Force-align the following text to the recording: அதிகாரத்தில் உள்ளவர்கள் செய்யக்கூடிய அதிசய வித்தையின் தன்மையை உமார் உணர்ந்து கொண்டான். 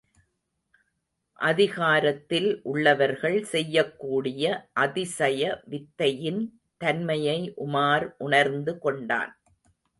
அதிகாரத்தில் 1.39 2.47
உள்ளவர்கள் 2.63 3.37
செய்யக்கூடிய 3.43 4.43
அதிசய 4.77 5.61
வித்தையின் 5.65 6.41
தன்மையை 6.77 7.39
உமார் 7.65 8.07
உணர்ந்து 8.17 8.75
கொண்டான். 8.79 9.31